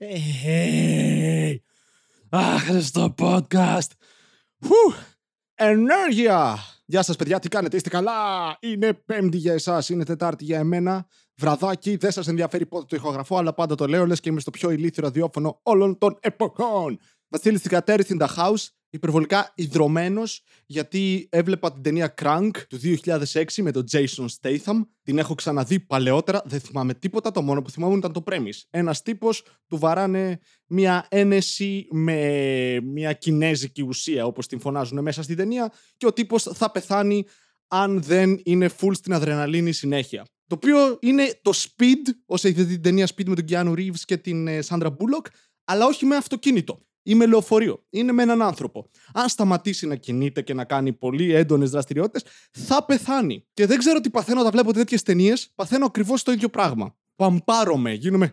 Hey. 0.00 1.56
Αχ, 2.30 2.68
στο 2.80 3.14
podcast. 3.18 3.90
Φου. 4.60 4.94
Ενέργεια! 5.54 6.58
Γεια 6.84 7.02
σας 7.02 7.16
παιδιά, 7.16 7.38
τι 7.38 7.48
κάνετε, 7.48 7.76
είστε 7.76 7.88
καλά! 7.88 8.56
Είναι 8.60 8.92
πέμπτη 8.92 9.36
για 9.36 9.52
εσάς, 9.52 9.88
είναι 9.88 10.04
τετάρτη 10.04 10.44
για 10.44 10.58
εμένα. 10.58 11.06
Βραδάκι, 11.34 11.96
δεν 11.96 12.10
σας 12.10 12.28
ενδιαφέρει 12.28 12.66
πότε 12.66 12.84
το 12.88 12.96
ηχογραφώ, 12.96 13.36
αλλά 13.36 13.54
πάντα 13.54 13.74
το 13.74 13.86
λέω, 13.86 14.06
λες 14.06 14.20
και 14.20 14.28
είμαι 14.28 14.40
στο 14.40 14.50
πιο 14.50 14.70
ηλίθιο 14.70 15.02
ραδιόφωνο 15.02 15.60
όλων 15.62 15.98
των 15.98 16.18
εποχών. 16.20 16.98
Βασίλης 17.28 17.60
Θηκατέρης 17.60 18.06
in 18.08 18.20
the 18.20 18.28
house 18.36 18.66
υπερβολικά 18.90 19.52
ιδρωμένος 19.54 20.42
γιατί 20.66 21.28
έβλεπα 21.30 21.72
την 21.72 21.82
ταινία 21.82 22.14
Crank 22.22 22.50
του 22.68 22.78
2006 23.04 23.44
με 23.56 23.70
τον 23.70 23.84
Jason 23.90 24.26
Statham. 24.40 24.80
Την 25.02 25.18
έχω 25.18 25.34
ξαναδεί 25.34 25.80
παλαιότερα, 25.80 26.42
δεν 26.44 26.60
θυμάμαι 26.60 26.94
τίποτα. 26.94 27.30
Το 27.30 27.42
μόνο 27.42 27.62
που 27.62 27.70
θυμάμαι 27.70 27.94
ήταν 27.94 28.12
το 28.12 28.22
premise. 28.30 28.60
Ένας 28.70 29.02
τύπος 29.02 29.42
του 29.66 29.78
βαράνε 29.78 30.38
μια 30.66 31.06
ένεση 31.08 31.86
με 31.90 32.80
μια 32.84 33.12
κινέζικη 33.12 33.82
ουσία, 33.82 34.26
όπως 34.26 34.46
την 34.46 34.60
φωνάζουν 34.60 35.02
μέσα 35.02 35.22
στην 35.22 35.36
ταινία, 35.36 35.72
και 35.96 36.06
ο 36.06 36.12
τύπος 36.12 36.42
θα 36.42 36.70
πεθάνει 36.70 37.26
αν 37.68 38.02
δεν 38.02 38.40
είναι 38.44 38.70
full 38.80 38.94
στην 38.94 39.12
αδρεναλίνη 39.12 39.72
συνέχεια. 39.72 40.26
Το 40.46 40.54
οποίο 40.54 40.98
είναι 41.00 41.40
το 41.42 41.52
Speed, 41.54 42.12
όσο 42.26 42.48
είδε 42.48 42.64
την 42.64 42.82
ταινία 42.82 43.06
Speed 43.06 43.24
με 43.26 43.34
τον 43.34 43.44
Keanu 43.48 43.78
Reeves 43.78 44.00
και 44.04 44.16
την 44.16 44.48
Sandra 44.48 44.86
Bullock, 44.86 45.26
αλλά 45.64 45.86
όχι 45.86 46.06
με 46.06 46.16
αυτοκίνητο 46.16 46.86
ή 47.08 47.14
με 47.14 47.26
λεωφορείο. 47.26 47.84
Είναι 47.90 48.12
με 48.12 48.22
έναν 48.22 48.42
άνθρωπο. 48.42 48.90
Αν 49.12 49.28
σταματήσει 49.28 49.86
να 49.86 49.94
κινείται 49.94 50.42
και 50.42 50.54
να 50.54 50.64
κάνει 50.64 50.92
πολύ 50.92 51.34
έντονες 51.34 51.70
δραστηριότητες, 51.70 52.24
θα 52.50 52.84
πεθάνει. 52.84 53.46
Και 53.54 53.66
δεν 53.66 53.78
ξέρω 53.78 54.00
τι 54.00 54.10
παθαίνω 54.10 54.40
όταν 54.40 54.52
βλέπω 54.52 54.72
τέτοιες 54.72 55.02
ταινίες. 55.02 55.52
Παθαίνω 55.54 55.86
ακριβώς 55.86 56.22
το 56.22 56.32
ίδιο 56.32 56.48
πράγμα. 56.48 56.96
Παμπάρομαι, 57.16 57.92
γίνομαι. 57.92 58.32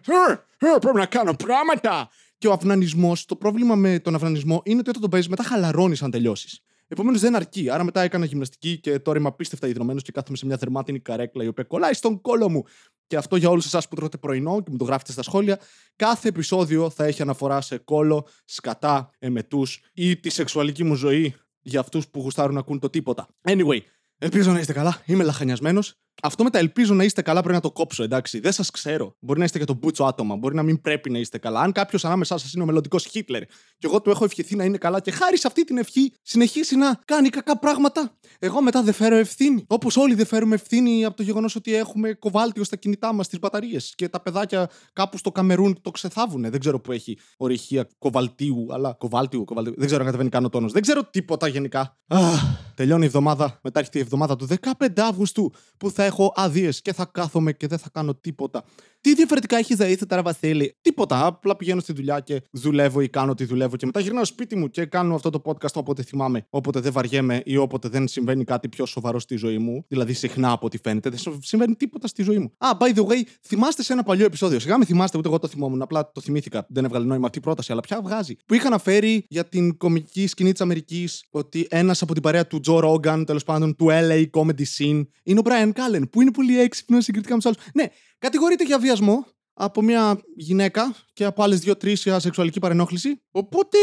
Πρέπει 0.80 0.98
να 0.98 1.06
κάνω 1.06 1.34
πράγματα. 1.34 2.10
Και 2.38 2.48
ο 2.48 2.52
αυνανισμός, 2.52 3.26
το 3.26 3.36
πρόβλημα 3.36 3.76
με 3.76 4.00
τον 4.00 4.16
αυνανισμό 4.16 4.62
είναι 4.66 4.80
ότι 4.80 4.90
όταν 4.90 5.02
τον 5.02 5.10
παίζεις 5.10 5.30
μετά 5.30 5.44
χαλαρώνεις 5.44 6.04
αν 6.04 6.12
τελειώσεις. 6.12 6.64
Επομένως 6.88 7.22
δεν 7.22 7.36
αρκεί. 7.36 7.70
Άρα 7.70 7.84
μετά 7.84 8.02
έκανα 8.02 8.26
γυμναστική 8.26 8.80
και 8.80 9.00
τώρα 9.00 9.20
είμαι 9.20 9.28
απίστευτα 9.28 9.68
ιδρωμένος 9.68 10.04
και 10.04 10.12
κάθομαι 10.12 10.38
σε 10.38 10.46
μια 10.46 10.58
θερμάτινη 10.58 11.00
καρέκλα 11.00 11.44
η 11.44 11.48
οποία 11.48 11.64
κολλάει 11.64 11.94
στον 11.94 12.22
κόλο 12.22 12.50
μου. 12.50 12.64
Και 13.08 13.18
αυτό 13.18 13.36
για 13.36 13.50
όλους 13.50 13.66
εσάς 13.66 13.88
που 13.88 13.96
τρώτε 13.96 14.18
πρωινό 14.18 14.64
και 14.64 14.72
μου 14.72 14.78
το 14.78 14.84
γράφετε 14.84 15.12
στα 15.12 15.24
σχόλια. 15.24 15.60
Κάθε 15.96 16.28
επεισόδιο 16.28 16.90
θα 16.90 17.06
έχει 17.06 17.22
αναφορά 17.22 17.62
σε 17.62 17.78
κόλο, 17.78 18.28
σκατά, 18.46 19.10
εμετούς 19.20 19.82
ή 19.94 20.18
τη 20.18 20.30
σεξουαλική 20.30 20.84
μου 20.84 20.96
ζωή 20.96 21.36
για 21.62 21.80
αυτούς 21.80 22.08
που 22.08 22.20
γουστάρουν 22.20 22.54
να 22.54 22.60
ακούν 22.60 22.80
το 22.80 22.90
τίποτα. 22.90 23.28
Anyway, 23.42 23.80
ελπίζω 24.18 24.52
να 24.52 24.60
είστε 24.60 24.74
καλά. 24.74 25.02
Είμαι 25.06 25.24
λαχανιασμένος. 25.24 26.00
Αυτό 26.22 26.44
με 26.44 26.50
τα 26.50 26.58
ελπίζω 26.58 26.94
να 26.94 27.04
είστε 27.04 27.22
καλά 27.22 27.40
πρέπει 27.40 27.56
να 27.56 27.62
το 27.62 27.72
κόψω, 27.72 28.04
εντάξει. 28.04 28.40
Δεν 28.40 28.52
σας 28.52 28.72
ξέρω. 28.72 29.16
Μπορεί 29.20 29.40
να 29.40 29.46
είστε 29.46 29.60
και 29.60 29.66
το 29.66 29.74
μπούτσο 29.74 30.04
άτομα. 30.04 30.36
Μπορεί 30.36 30.56
να 30.56 30.64
μην 30.64 30.82
πρέπει 30.82 31.10
να 31.10 31.18
είστε 31.18 31.38
καλά. 31.38 31.60
Αν 31.60 31.72
κάποιος 31.72 32.06
ανάμεσά 32.06 32.38
σας 32.38 32.54
είναι 32.54 32.64
ο 32.64 32.66
μελλοντικός 32.66 33.06
Χίτλερ 33.06 33.44
και 33.78 33.88
εγώ 33.88 34.02
του 34.02 34.10
έχω 34.10 34.24
ευχηθεί 34.24 34.56
να 34.56 34.64
είναι 34.64 34.78
καλά 34.78 35.00
και 35.00 35.12
χάρη 35.12 35.38
σε 35.38 35.48
αυτή 35.48 35.64
την 35.64 35.78
ευχή 35.78 36.14
συνεχίσει 36.22 36.76
να 36.76 37.00
κάνει 37.06 37.30
κακά 37.30 37.60
πράγματα, 37.60 38.18
εγώ 38.40 38.62
μετά 38.62 38.84
δεν 38.84 38.94
φέρω 38.94 39.16
ευθύνη. 39.16 39.66
Όπως 39.68 39.98
όλοι 39.98 40.14
δεν 40.14 40.26
φέρουμε 40.26 40.56
ευθύνη 40.56 41.06
από 41.06 41.16
το 41.16 41.24
γεγονός 41.24 41.56
ότι 41.56 41.76
έχουμε 41.76 42.14
κοβάλτιο 42.14 42.64
στα 42.64 42.76
κινητά 42.76 43.14
μας 43.14 43.28
τι 43.28 43.38
μπαταρίες 43.38 43.94
και 43.96 44.10
τα 44.10 44.22
παιδάκια 44.22 44.70
κάπου 44.94 45.18
στο 45.18 45.32
Καμερούν 45.32 45.82
το 45.82 45.92
ξεθάβουνε. 45.92 46.50
Δεν 46.50 46.60
ξέρω 46.60 46.80
που 46.80 46.92
έχει 46.92 47.18
ορυχία 47.38 47.90
κοβαλτίου, 47.98 48.68
αλλά 48.72 48.94
κοβάλτιου, 48.94 49.44
κοβαλτίου. 49.44 49.74
Δεν 49.78 49.86
ξέρω 49.86 50.00
αν 50.00 50.06
κατεβαίνει 50.06 50.30
καν 50.30 50.46
ο 50.46 50.50
τόνος. 50.50 50.72
Δεν 50.72 50.82
ξέρω 50.82 51.04
τίποτα 51.04 51.48
γενικά. 51.48 51.98
Αχ, 52.08 52.44
τελειώνει 52.76 53.04
η 53.04 53.06
εβδομάδα. 53.06 53.60
Μετά 53.64 53.80
έρχεται 53.80 53.98
η 53.98 54.02
εβδομάδα 54.02 54.36
του 54.36 54.48
15 54.80 54.88
Αύγουστου 54.98 55.54
που 55.78 55.90
θα 55.90 56.04
έχω 56.06 56.34
άδειε 56.36 56.70
και 56.82 56.94
θα 56.94 57.06
κάθομαι 57.06 57.54
και 57.54 57.68
δεν 57.68 57.78
θα 57.78 57.90
κάνω 57.94 58.16
τίποτα. 58.16 58.64
Τι 59.06 59.14
διαφορετικά 59.14 59.58
έχει 59.58 59.76
ζωή 59.76 59.96
τώρα, 59.96 60.22
Βασίλη; 60.22 60.76
Τίποτα. 60.82 61.26
Απλά 61.26 61.56
πηγαίνω 61.56 61.82
στη 61.82 61.94
δουλειά 61.94 62.20
και 62.20 62.42
δουλεύω 62.52 63.02
ή 63.02 63.10
κάνω 63.10 63.34
τι 63.34 63.46
δουλεύω 63.46 63.76
και 63.76 63.86
μετά 63.86 64.00
γυρνάω 64.00 64.26
σπίτι 64.26 64.56
μου 64.56 64.70
και 64.70 64.86
κάνω 64.86 65.16
αυτό 65.16 65.30
το 65.30 65.42
podcast 65.46 65.74
όποτε 65.74 66.04
θυμάμαι. 66.04 66.46
Όποτε 66.50 66.80
δεν 66.80 66.92
βαριέμαι 66.92 67.42
ή 67.46 67.58
όποτε 67.58 67.88
δεν 67.88 68.08
συμβαίνει 68.08 68.44
κάτι 68.44 68.70
πιο 68.70 68.86
σοβαρό 68.86 69.20
στη 69.20 69.36
ζωή 69.36 69.58
μου. 69.58 69.86
Δηλαδή 69.88 70.14
συχνά 70.14 70.52
από 70.52 70.66
ό,τι 70.66 70.78
φαίνεται. 70.78 71.10
Δεν 71.10 71.20
συμβαίνει 71.40 71.76
τίποτα 71.76 72.08
στη 72.08 72.24
ζωή 72.24 72.38
μου. 72.38 72.52
Α, 72.58 72.70
ah, 72.72 72.84
by 72.84 72.96
the 72.96 73.06
way, 73.06 73.22
θυμάστε 73.42 73.84
σε 73.84 73.94
ένα 73.94 74.04
παλιό 74.04 74.26
επεισόδιο. 74.26 74.60
Σιγά 74.60 74.78
με 74.78 74.86
θυμάστε, 74.86 75.18
ούτε 75.18 75.28
εγώ 75.28 75.40
το 75.40 75.48
θυμόμουν. 75.48 75.82
Απλά 75.82 76.12
το 76.12 76.22
θυμήθηκα. 76.22 76.66
Δεν 76.70 76.86
έβγαλε 76.86 77.06
νόημα 77.06 77.26
αυτή 77.26 77.38
η 77.38 77.42
πρόταση, 77.42 77.72
αλλά 77.72 77.82
πια 77.82 78.02
βγάζει. 78.02 78.36
Που 78.46 78.54
είχα 78.54 78.68
αναφέρει 78.68 79.26
για 79.30 79.46
την 79.46 79.78
κομική 79.78 80.28
σκηνή 80.28 80.52
της 80.52 80.62
Αμερικής 80.62 81.26
ότι 81.30 81.68
ένας 81.70 82.02
από 82.02 82.14
την 82.14 82.22
παρέα 82.22 82.48
του 82.48 82.60
Τζο 82.60 82.80
Ρόγκαν, 82.80 83.26
τέλος 83.26 83.44
πάντων 83.44 83.76
του 83.76 83.88
LA 83.90 84.26
Comedy 84.32 84.66
Scene, 84.78 85.02
είναι 85.24 85.40
ο 85.40 85.44
Brian 85.46 85.72
Callen, 85.72 86.04
που 86.12 86.22
είναι 86.22 86.32
πολύ 86.32 86.60
έξυπνος 86.60 87.04
συγκριτικά 87.04 87.34
με 87.36 87.42
τους 87.42 87.50
άλλους. 87.52 87.72
Ναι, 87.74 87.86
Κατηγορείται 88.20 88.64
για 88.64 88.80
βιασμό 88.80 89.26
από 89.54 89.82
μια 89.82 90.22
γυναίκα 90.36 90.96
και 91.14 91.26
από 91.26 91.44
άλλες 91.44 91.60
δύο-τρει 91.60 91.92
για 91.94 92.20
σεξουαλική 92.20 92.60
παρενόχληση. 92.60 93.22
Οπότε, 93.32 93.78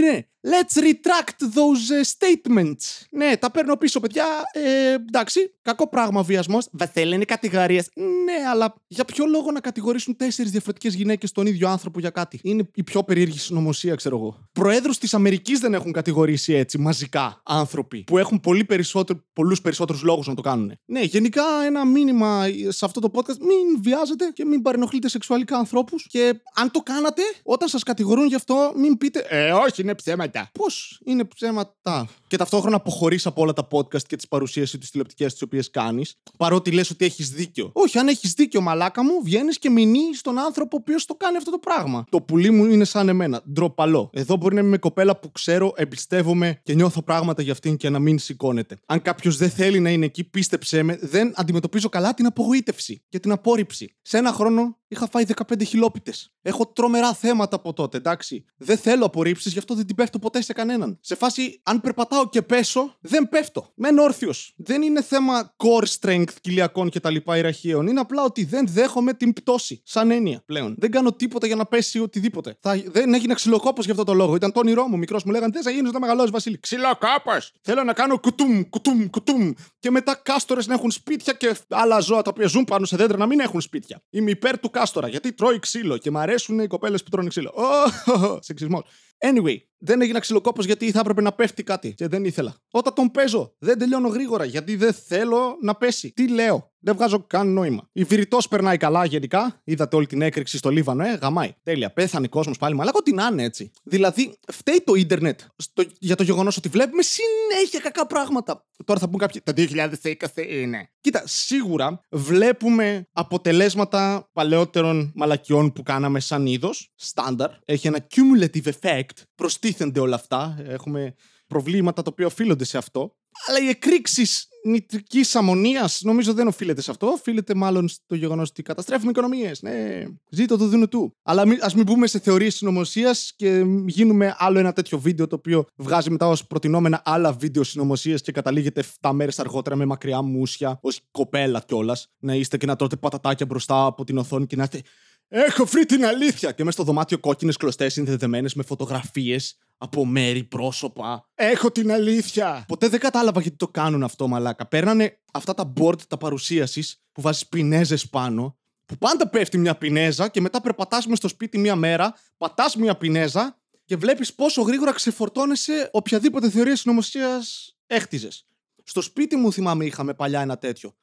ναι, 0.00 0.20
let's 0.42 0.76
retract 0.76 1.38
those 1.54 1.90
uh, 1.90 2.04
statements. 2.16 3.06
Ναι, 3.10 3.36
τα 3.36 3.50
παίρνω 3.50 3.76
πίσω, 3.76 4.00
παιδιά. 4.00 4.24
Ε, 4.52 4.92
εντάξει, 4.92 5.54
κακό 5.62 5.88
πράγμα 5.88 6.20
ο 6.20 6.24
βιασμός. 6.24 6.68
Βασίλη 6.72 7.14
είναι 7.14 7.24
κατηγορίε. 7.24 7.82
Ναι, 7.94 8.48
αλλά 8.50 8.74
για 8.86 9.04
ποιο 9.04 9.26
λόγο 9.26 9.50
να 9.50 9.60
κατηγορήσουν 9.60 10.16
τέσσερις 10.16 10.50
διαφορετικές 10.50 10.94
γυναίκες 10.94 11.32
τον 11.32 11.46
ίδιο 11.46 11.68
άνθρωπο 11.68 12.00
για 12.00 12.10
κάτι; 12.10 12.40
Είναι 12.42 12.68
η 12.74 12.82
πιο 12.82 13.04
περίεργη 13.04 13.38
συνωμοσία, 13.38 13.94
ξέρω 13.94 14.16
εγώ. 14.16 14.48
Προέδρους 14.52 14.98
της 14.98 15.14
Αμερικής 15.14 15.58
δεν 15.58 15.74
έχουν 15.74 15.92
κατηγορήσει 15.92 16.52
έτσι 16.52 16.78
μαζικά 16.78 17.42
άνθρωποι 17.44 18.04
που 18.06 18.18
έχουν 18.18 18.40
πολύ 18.40 18.64
περισσότερο, 18.64 19.24
πολλούς 19.32 19.60
περισσότερους 19.60 20.02
λόγους 20.02 20.26
να 20.26 20.34
το 20.34 20.42
κάνουν. 20.42 20.72
Ναι, 20.84 21.00
γενικά 21.00 21.42
ένα 21.66 21.84
μήνυμα 21.84 22.46
σε 22.68 22.84
αυτό 22.84 23.00
το 23.00 23.10
podcast. 23.14 23.38
Μην 23.40 23.82
βιάζετε 23.82 24.30
και 24.34 24.44
μην 24.44 24.62
παρενοχλείτε 24.62 25.08
σεξουαλικά 25.08 25.56
ανθρώπους 25.56 26.06
και 26.08 26.40
αν 26.54 26.70
το 26.70 26.80
κάνατε, 26.80 27.22
όταν 27.42 27.68
σας 27.68 27.82
κατηγορούν 27.82 28.26
γι' 28.26 28.34
αυτό, 28.34 28.72
μην 28.76 28.98
πείτε 28.98 29.26
Ε, 29.28 29.52
όχι, 29.52 29.82
είναι 29.82 29.94
ψέματα. 29.94 30.37
Πώς 30.52 31.00
είναι 31.04 31.24
ψέματα. 31.24 32.08
Και 32.26 32.36
ταυτόχρονα 32.36 32.76
αποχωρείς 32.76 33.26
από 33.26 33.42
όλα 33.42 33.52
τα 33.52 33.68
podcast 33.70 34.02
και 34.02 34.16
τις 34.16 34.28
παρουσίασει 34.28 34.78
τις 34.78 34.90
τηλεοπτικές 34.90 35.32
τις 35.32 35.42
οποίες 35.42 35.70
κάνεις, 35.70 36.14
παρότι 36.36 36.70
λες 36.70 36.90
ότι 36.90 37.04
έχεις 37.04 37.30
δίκιο. 37.30 37.70
Όχι, 37.72 37.98
αν 37.98 38.08
έχεις 38.08 38.32
δίκιο, 38.32 38.60
μαλάκα 38.60 39.04
μου, 39.04 39.22
βγαίνεις 39.22 39.58
και 39.58 39.70
μηνύεις 39.70 40.18
στον 40.18 40.38
άνθρωπο 40.38 40.76
ο 40.76 40.80
οποίος 40.80 41.04
το 41.04 41.14
κάνει 41.14 41.36
αυτό 41.36 41.50
το 41.50 41.58
πράγμα. 41.58 42.04
Το 42.10 42.20
πουλί 42.20 42.50
μου 42.50 42.64
είναι 42.64 42.84
σαν 42.84 43.08
εμένα. 43.08 43.42
Ντροπαλό. 43.52 44.10
Εδώ 44.12 44.36
μπορεί 44.36 44.54
να 44.54 44.60
είμαι 44.60 44.70
με 44.70 44.78
κοπέλα 44.78 45.16
που 45.16 45.32
ξέρω, 45.32 45.72
εμπιστεύομαι 45.76 46.60
και 46.62 46.74
νιώθω 46.74 47.02
πράγματα 47.02 47.42
για 47.42 47.52
αυτήν 47.52 47.76
και 47.76 47.88
να 47.88 47.98
μην 47.98 48.18
σηκώνεται. 48.18 48.78
Αν 48.86 49.02
κάποιος 49.02 49.36
δεν 49.36 49.50
θέλει 49.50 49.80
να 49.80 49.90
είναι 49.90 50.04
εκεί, 50.04 50.24
πίστεψέ 50.24 50.82
με, 50.82 50.98
δεν 51.00 51.32
αντιμετωπίζω 51.36 51.88
καλά 51.88 52.14
την 52.14 52.26
απογοήτευση 52.26 53.02
και 53.08 53.18
την 53.18 53.32
απόρριψη. 53.32 53.96
Σε 54.02 54.18
ένα 54.18 54.32
χρόνο 54.32 54.77
είχα 54.88 55.08
φάει 55.08 55.24
15 55.48 55.64
χιλόπιτες. 55.64 56.32
Έχω 56.42 56.66
τρομερά 56.66 57.14
θέματα 57.14 57.56
από 57.56 57.72
τότε, 57.72 57.96
εντάξει. 57.96 58.44
Δεν 58.56 58.76
θέλω 58.76 59.04
απορρίψεις, 59.04 59.52
γι' 59.52 59.58
αυτό 59.58 59.74
δεν 59.74 59.86
την 59.86 59.96
πέφτω 59.96 60.18
ποτέ 60.18 60.42
σε 60.42 60.52
κανέναν. 60.52 60.98
Σε 61.00 61.14
φάση, 61.14 61.60
αν 61.62 61.80
περπατάω 61.80 62.28
και 62.28 62.42
πέσω, 62.42 62.96
δεν 63.00 63.28
πέφτω. 63.28 63.72
Μένω 63.74 64.02
όρθιος. 64.02 64.54
Δεν 64.56 64.82
είναι 64.82 65.02
θέμα 65.02 65.54
core 65.56 65.86
strength 66.00 66.32
κοιλιακών 66.40 66.88
και 66.88 67.00
τα 67.00 67.10
λοιπά 67.10 67.36
ιραχείων. 67.36 67.86
Είναι 67.86 68.00
απλά 68.00 68.22
ότι 68.22 68.44
δεν 68.44 68.66
δέχομαι 68.68 69.12
την 69.14 69.32
πτώση. 69.32 69.82
Σαν 69.84 70.10
έννοια 70.10 70.42
πλέον. 70.46 70.74
Δεν 70.78 70.90
κάνω 70.90 71.12
τίποτα 71.12 71.46
για 71.46 71.56
να 71.56 71.64
πέσει 71.66 72.00
οτιδήποτε. 72.00 72.56
Θα, 72.60 72.82
δεν 72.86 73.14
έγινα 73.14 73.34
ξυλοκόπος 73.34 73.84
για 73.84 73.92
αυτό 73.92 74.04
το 74.04 74.14
λόγο. 74.14 74.34
Ήταν 74.34 74.52
το 74.52 74.60
όνειρό 74.60 74.86
μου. 74.86 74.98
Μικρός 74.98 75.24
μου 75.24 75.32
λέγανε 75.32 75.52
Τι 75.52 75.62
θα 75.62 75.70
γίνεις 75.70 75.88
όταν 75.88 76.00
μεγαλώσει, 76.00 76.30
Βασίλη. 76.30 76.58
Ξυλοκόπος! 76.58 77.52
Θέλω 77.62 77.84
να 77.84 77.92
κάνω 77.92 78.18
κουτούμ, 78.18 78.62
κουτούμ, 78.68 79.06
κουτούμ. 79.10 79.52
Και 79.78 79.90
μετά 79.90 80.14
κάστορες 80.14 80.66
να 80.66 80.74
έχουν 80.74 80.90
σπίτια 80.90 81.32
και 81.32 81.56
άλλα 81.68 82.00
ζώα 82.00 82.22
τα 82.22 82.30
οποία 82.34 82.46
ζουν 82.46 82.64
πάνω 82.64 82.86
σε 82.86 82.96
δέντρα 82.96 83.18
να 83.18 83.26
μην 83.26 83.40
έχουν 83.40 83.60
σπίτια. 83.60 84.02
Είμαι 84.10 84.30
υπέρ 84.30 84.58
του 84.58 84.70
κάστορα 84.78 85.08
γιατί 85.08 85.32
τρώει 85.32 85.58
ξύλο 85.58 85.98
και 85.98 86.10
μ' 86.10 86.16
αρέσουν 86.16 86.58
οι 86.58 86.66
κοπέλες 86.66 87.02
που 87.02 87.10
τρώνε 87.10 87.28
ξύλο. 87.28 87.54
Oh, 87.56 88.38
σεξισμός. 88.46 88.84
Anyway, 89.18 89.56
δεν 89.78 90.00
έγινα 90.00 90.18
ξυλοκόπος 90.18 90.64
γιατί 90.64 90.90
θα 90.90 91.00
έπρεπε 91.00 91.20
να 91.20 91.32
πέφτει 91.32 91.62
κάτι 91.62 91.94
και 91.94 92.08
δεν 92.08 92.24
ήθελα. 92.24 92.56
Όταν 92.70 92.94
τον 92.94 93.10
παίζω, 93.10 93.54
δεν 93.58 93.78
τελειώνω 93.78 94.08
γρήγορα 94.08 94.44
γιατί 94.44 94.76
δεν 94.76 94.92
θέλω 94.92 95.56
να 95.60 95.74
πέσει. 95.74 96.12
Τι 96.12 96.28
λέω, 96.28 96.72
δεν 96.80 96.94
βγάζω 96.94 97.24
καν 97.26 97.52
νόημα. 97.52 97.88
Η 97.92 98.04
βηρητό 98.04 98.38
περνάει 98.50 98.76
καλά 98.76 99.04
γενικά. 99.04 99.60
Είδατε 99.64 99.96
όλη 99.96 100.06
την 100.06 100.22
έκρηξη 100.22 100.56
στο 100.58 100.70
Λίβανο, 100.70 101.04
ε, 101.04 101.18
γαμάει. 101.22 101.54
Τέλεια, 101.62 101.92
πέθανε 101.92 102.28
κόσμος 102.28 102.58
πάλι, 102.58 102.74
μα 102.74 102.84
τι 103.04 103.12
να 103.12 103.28
είναι 103.32 103.42
έτσι. 103.42 103.70
Δηλαδή, 103.82 104.34
φταίει 104.52 104.82
το 104.84 104.94
ίντερνετ 104.94 105.40
στο, 105.56 105.84
για 105.98 106.16
το 106.16 106.22
γεγονός 106.22 106.56
ότι 106.56 106.68
βλέπουμε 106.68 107.02
συνέχεια 107.02 107.80
κακά 107.80 108.06
πράγματα. 108.06 108.66
Τώρα 108.84 109.00
θα 109.00 109.08
πούν 109.08 109.18
κάποιοι, 109.18 109.40
το 109.44 109.52
2020 109.56 110.14
είναι. 110.48 110.90
Κοίτα, 111.00 111.22
σίγουρα 111.26 112.00
βλέπουμε 112.10 113.08
αποτελέσματα 113.12 114.30
παλαιότερων 114.32 115.12
μαλακιών 115.14 115.72
που 115.72 115.82
κάναμε 115.82 116.20
σαν 116.20 116.46
είδος, 116.46 116.92
στάνταρ. 116.94 117.50
Έχει 117.64 117.86
ένα 117.86 118.06
cumulative 118.14 118.72
effect 118.72 119.07
προστίθενται 119.34 120.00
όλα 120.00 120.14
αυτά. 120.14 120.56
Έχουμε 120.66 121.14
προβλήματα 121.46 122.02
τα 122.02 122.10
οποία 122.12 122.26
οφείλονται 122.26 122.64
σε 122.64 122.78
αυτό. 122.78 123.16
Αλλά 123.46 123.58
οι 123.64 123.68
εκρήξεις 123.68 124.48
νητρικής 124.64 125.36
αμμονίας 125.36 126.00
νομίζω 126.02 126.32
δεν 126.32 126.46
οφείλεται 126.46 126.80
σε 126.80 126.90
αυτό. 126.90 127.06
Οφείλεται 127.06 127.54
μάλλον 127.54 127.88
στο 127.88 128.14
γεγονός 128.14 128.48
ότι 128.48 128.62
καταστρέφουμε 128.62 129.10
οικονομίες. 129.10 129.62
Ναι, 129.62 130.04
ζήτω 130.30 130.56
το 130.56 130.66
δίνω 130.68 130.88
του. 130.88 131.16
Αλλά 131.22 131.44
ας 131.60 131.74
μην 131.74 131.84
μπούμε 131.84 132.06
σε 132.06 132.18
θεωρίες 132.18 132.54
συνωμοσίας 132.54 133.32
και 133.36 133.64
γίνουμε 133.86 134.34
άλλο 134.38 134.58
ένα 134.58 134.72
τέτοιο 134.72 134.98
βίντεο 134.98 135.26
το 135.26 135.36
οποίο 135.36 135.64
βγάζει 135.76 136.10
μετά 136.10 136.28
ως 136.28 136.46
προτινόμενα 136.46 137.02
άλλα 137.04 137.32
βίντεο 137.32 137.62
συνωμοσίας 137.62 138.22
και 138.22 138.32
καταλήγεται 138.32 138.84
7 139.00 139.10
μέρες 139.12 139.38
αργότερα 139.38 139.76
με 139.76 139.84
μακριά 139.84 140.22
μουσια, 140.22 140.78
ως 140.82 141.00
κοπέλα 141.10 141.60
κιόλας. 141.66 142.08
Να 142.18 142.34
είστε 142.34 142.56
και 142.56 142.66
να 142.66 142.76
τρώτε 142.76 142.96
πατατάκια 142.96 143.46
μπροστά 143.46 143.84
από 143.84 144.04
την 144.04 144.18
οθόνη 144.18 144.46
και 144.46 144.56
να 144.56 144.62
είστε 144.62 144.80
Έχω 145.28 145.64
βρει 145.64 145.86
την 145.86 146.04
αλήθεια! 146.04 146.52
Και 146.52 146.64
μέσα 146.64 146.76
στο 146.76 146.84
δωμάτιο 146.84 147.18
κόκκινες 147.18 147.56
κλωστές 147.56 147.92
συνδεδεμένες 147.92 148.54
με 148.54 148.62
φωτογραφίες 148.62 149.58
από 149.78 150.04
μέρη, 150.04 150.44
πρόσωπα. 150.44 151.28
Έχω 151.34 151.70
την 151.70 151.92
αλήθεια! 151.92 152.64
Ποτέ 152.68 152.88
δεν 152.88 153.00
κατάλαβα 153.00 153.40
γιατί 153.40 153.56
το 153.56 153.68
κάνουν 153.68 154.02
αυτό, 154.02 154.28
μαλάκα. 154.28 154.66
Παίρνανε 154.66 155.20
αυτά 155.32 155.54
τα 155.54 155.72
board, 155.76 156.02
τα 156.02 156.16
παρουσίασης, 156.16 157.02
που 157.12 157.20
βάζεις 157.20 157.46
πινέζες 157.46 158.08
πάνω, 158.08 158.58
που 158.86 158.96
πάντα 158.98 159.28
πέφτει 159.28 159.58
μια 159.58 159.76
πινέζα 159.76 160.28
και 160.28 160.40
μετά 160.40 160.60
περπατάς 160.60 161.06
μες 161.06 161.18
στο 161.18 161.28
σπίτι 161.28 161.58
μια 161.58 161.76
μέρα, 161.76 162.14
πατάς 162.36 162.76
μια 162.76 162.96
πινέζα 162.96 163.58
και 163.84 163.96
βλέπεις 163.96 164.34
πόσο 164.34 164.62
γρήγορα 164.62 164.92
ξεφορτώνεσαι 164.92 165.88
οποιαδήποτε 165.92 166.50
θεωρία 166.50 166.76
συνωμοσίας 166.76 167.76
έχτιζες. 167.86 168.46
Στο 168.84 169.00
σπίτι 169.00 169.36
μου 169.36 169.52
θυμάμαι 169.52 169.84
είχαμε 169.84 170.14
παλιά 170.14 170.40
ένα 170.40 170.58
τέτοιο. 170.58 170.94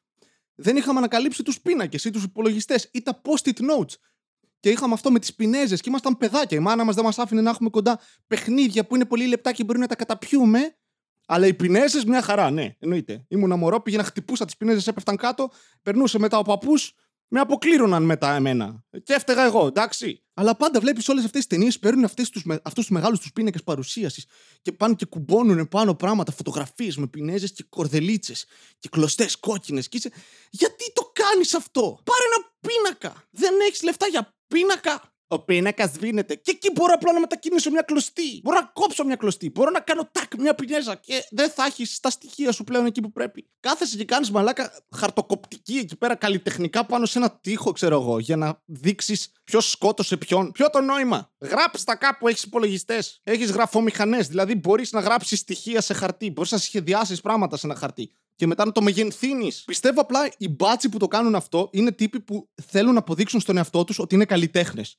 Δεν 0.55 0.75
είχαμε 0.75 0.97
ανακαλύψει 0.97 1.43
τους 1.43 1.61
πίνακες 1.61 2.05
ή 2.05 2.09
τους 2.09 2.23
υπολογιστές 2.23 2.89
ή 2.91 3.01
τα 3.01 3.21
post-it 3.23 3.57
notes. 3.59 3.93
Και 4.59 4.69
είχαμε 4.69 4.93
αυτό 4.93 5.11
με 5.11 5.19
τις 5.19 5.35
πινέζες 5.35 5.81
και 5.81 5.89
ήμασταν 5.89 6.17
παιδάκια. 6.17 6.57
Η 6.57 6.61
μάνα 6.61 6.83
μας 6.83 6.95
δεν 6.95 7.03
μας 7.03 7.19
άφηνε 7.19 7.41
να 7.41 7.49
έχουμε 7.49 7.69
κοντά 7.69 7.99
παιχνίδια 8.27 8.85
που 8.85 8.95
είναι 8.95 9.05
πολύ 9.05 9.27
λεπτά 9.27 9.51
και 9.51 9.63
μπορεί 9.63 9.79
να 9.79 9.87
τα 9.87 9.95
καταπιούμε. 9.95 10.75
Αλλά 11.27 11.47
οι 11.47 11.53
πινέζες 11.53 12.05
μια 12.05 12.21
χαρά, 12.21 12.49
ναι, 12.51 12.75
εννοείται. 12.79 13.25
Ήμουν 13.27 13.59
μωρό, 13.59 13.81
πήγαινα, 13.81 14.03
χτυπούσα 14.03 14.45
τις 14.45 14.57
πινέζες, 14.57 14.87
έπεφταν 14.87 15.15
κάτω, 15.15 15.49
περνούσε 15.81 16.19
μετά 16.19 16.37
ο 16.37 16.41
παππούς, 16.41 16.93
με 17.27 17.39
αποκλήρωναν 17.39 18.03
μετά 18.03 18.35
εμένα. 18.35 18.83
Και 19.03 19.13
έφταιγα 19.13 19.43
εγώ, 19.45 19.67
εντάξει. 19.67 20.23
Αλλά 20.33 20.55
πάντα 20.55 20.79
βλέπεις 20.79 21.09
όλες 21.09 21.25
αυτές 21.25 21.45
τις 21.45 21.57
ταινίες 21.57 21.79
παίρνουν 21.79 22.03
αυτούς 22.03 22.29
τους 22.73 22.89
μεγάλους 22.89 23.19
τους 23.19 23.31
πίνακες 23.33 23.63
παρουσίασης 23.63 24.25
και 24.61 24.71
πάνε 24.71 24.93
και 24.93 25.05
κουμπώνουν 25.05 25.67
πάνω 25.67 25.95
πράγματα, 25.95 26.31
φωτογραφίες 26.31 26.97
με 26.97 27.07
πινέζες 27.07 27.51
και 27.51 27.65
κορδελίτσες 27.69 28.45
και 28.79 28.89
κλωστές 28.91 29.39
κόκκινες. 29.39 29.89
Και 29.89 29.97
είσαι, 29.97 30.11
γιατί 30.49 30.91
το 30.93 31.11
κάνεις 31.13 31.53
αυτό; 31.53 31.99
Πάρε 32.03 32.23
ένα 32.35 32.53
πίνακα. 32.59 33.23
Δεν 33.31 33.53
έχεις 33.67 33.83
λεφτά 33.83 34.07
για 34.07 34.34
πίνακα. 34.47 35.01
Ο 35.27 35.39
πίνακας 35.39 35.91
σβήνεται. 35.91 36.35
Και 36.35 36.51
εκεί 36.51 36.71
μπορώ 36.71 36.93
απλά 36.93 37.13
να 37.13 37.19
μετακινήσω 37.19 37.71
μια 37.71 37.81
κλωστή. 37.81 38.39
Μπορώ 38.43 38.59
να 38.59 38.65
κόψω 38.73 39.05
μια 39.05 39.15
κλωστή. 39.15 39.49
Μπορώ 39.49 39.69
να 39.69 39.79
κάνω 39.79 40.09
τάκ 40.11 40.35
μια 40.37 40.55
πινέζα. 40.55 40.95
Και 40.95 41.25
δεν 41.29 41.49
θα 41.49 41.65
έχει 41.65 41.99
τα 42.01 42.09
στοιχεία 42.09 42.51
σου 42.51 42.63
πλέον 42.63 42.85
εκεί 42.85 43.01
που 43.01 43.11
πρέπει. 43.11 43.49
Κάθεσαι 43.59 43.97
και 43.97 44.05
κάνεις 44.05 44.31
μαλάκα 44.31 44.71
χαρτοκοπτική 44.95 45.77
εκεί 45.77 45.97
πέρα 45.97 46.15
καλλιτεχνικά 46.15 46.85
πάνω 46.85 47.05
σε 47.05 47.17
ένα 47.17 47.31
τοίχο, 47.41 47.71
ξέρω 47.71 48.01
εγώ. 48.01 48.19
Για 48.19 48.35
να 48.35 48.61
δείξεις 48.65 49.31
ποιος 49.43 49.71
σκότωσε 49.71 50.17
ποιον. 50.17 50.51
Ποιο 50.51 50.69
το 50.69 50.81
νόημα; 50.81 51.31
Γράψει 51.49 51.85
τα 51.85 51.95
κάπου, 51.95 52.27
έχεις 52.27 52.43
υπολογιστές. 52.43 53.21
Έχεις 53.23 53.51
γραφομηχανές. 53.51 54.27
Δηλαδή 54.27 54.55
μπορείς 54.55 54.91
να 54.91 54.99
γράψεις 54.99 55.39
στοιχεία 55.39 55.81
σε 55.81 55.93
χαρτί. 55.93 56.31
Μπορείς 56.31 56.51
να 56.51 56.57
σχεδιάσεις 56.57 57.21
πράγματα 57.21 57.57
σε 57.57 57.65
ένα 57.65 57.75
χαρτί 57.75 58.11
και 58.35 58.47
μετά 58.47 58.65
να 58.65 58.71
το 58.71 58.81
μεγενθύνεις. 58.81 59.63
Πιστεύω 59.65 60.01
απλά 60.01 60.31
οι 60.37 60.49
μπάτσοι 60.49 60.89
που 60.89 60.97
το 60.97 61.07
κάνουν 61.07 61.35
αυτό 61.35 61.69
είναι 61.71 61.91
τύποι 61.91 62.19
που 62.19 62.49
θέλουν 62.65 62.93
να 62.93 62.99
αποδείξουν 62.99 63.39
στον 63.39 63.57
εαυτό 63.57 63.83
τους 63.83 63.99
ότι 63.99 64.15
είναι 64.15 64.25
καλλιτέχνες 64.25 64.97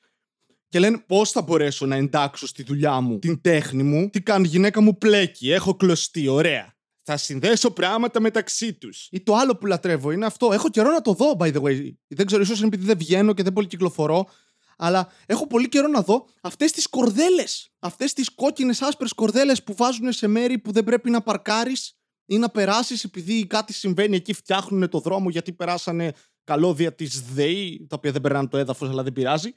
και 0.69 0.78
λένε 0.78 0.98
πώς 0.98 1.31
θα 1.31 1.43
μπορέσω 1.43 1.87
να 1.87 1.96
εντάξω 1.96 2.46
στη 2.46 2.62
δουλειά 2.62 3.00
μου 3.00 3.19
την 3.19 3.40
τέχνη 3.40 3.82
μου; 3.82 4.10
Τι 4.10 4.20
κάνει 4.20 4.44
η 4.44 4.49
γυναίκα 4.49 4.81
μου; 4.81 4.99
Πλέκει, 4.99 5.52
έχω 5.52 5.75
κλωστεί, 5.75 6.28
ωραία. 6.28 6.75
Θα 7.02 7.16
συνδέσω 7.16 7.70
πράγματα 7.70 8.20
μεταξύ 8.20 8.75
τους. 8.75 9.08
Ή 9.10 9.20
το 9.22 9.34
άλλο 9.34 9.56
που 9.56 9.66
λατρεύω 9.66 10.10
είναι 10.10 10.26
αυτό. 10.26 10.52
Έχω 10.52 10.69
καιρό 10.69 10.90
να 10.90 11.00
το 11.00 11.12
δω, 11.12 11.37
by 11.38 11.54
the 11.54 11.62
way. 11.62 11.92
Δεν 12.06 12.26
ξέρω, 12.26 12.42
ίσως 12.42 12.58
είναι 12.58 12.66
επειδή 12.66 12.84
δεν 12.84 12.99
βγαίνω 12.99 13.34
και 13.34 13.42
δεν 13.42 13.52
πολύ 13.52 13.66
κυκλοφορώ. 13.66 14.28
Αλλά 14.76 15.08
έχω 15.26 15.46
πολύ 15.46 15.69
καιρό 15.69 15.88
να 15.88 16.00
δω 16.00 16.26
αυτές 16.40 16.73
τις 16.73 16.87
κορδέλες. 16.87 17.70
Αυτές 17.78 18.12
τις 18.12 18.34
κόκκινες 18.34 18.82
άσπρες 18.82 19.12
κορδέλες 19.12 19.62
που 19.62 19.75
βάζουν 19.75 20.12
σε 20.12 20.26
μέρη 20.26 20.58
που 20.58 20.73
δεν 20.73 20.84
πρέπει 20.84 21.11
να 21.11 21.23
παρκάρεις 21.23 21.99
ή 22.26 22.38
να 22.38 22.50
περάσεις 22.50 23.05
επειδή 23.05 23.46
κάτι 23.46 23.73
συμβαίνει 23.73 24.17
εκεί, 24.17 24.32
φτιάχνουν 24.32 24.88
το 24.88 25.00
δρόμο 25.00 25.31
γιατί 25.31 25.52
περάσανε 25.52 26.12
καλώδια 26.44 26.94
της 26.94 27.23
ΔΕΗ, 27.23 27.87
τα 27.88 27.96
οποία 27.96 28.12
δεν 28.12 28.20
περνάνε 28.20 28.49
το 28.49 28.56
έδαφος, 28.56 28.88
αλλά 28.88 29.02
δεν 29.02 29.12
πειράζει 29.12 29.52